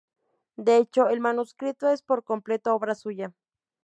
[0.55, 3.35] De hecho, el manuscrito es por completo obra suya.